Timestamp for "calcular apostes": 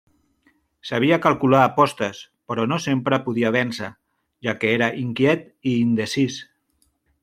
1.25-2.23